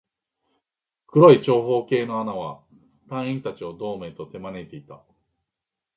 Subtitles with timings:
[1.05, 2.63] 黒い長方形の穴は、
[3.07, 5.03] 隊員達をドームへと手招いていた